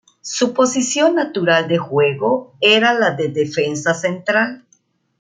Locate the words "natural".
1.13-1.67